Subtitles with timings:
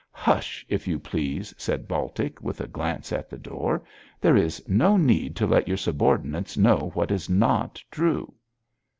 [0.09, 3.83] 'Hush, if you please,' said Baltic, with a glance at the door.
[4.19, 8.33] 'There is no need to let your subordinates know what is not true.'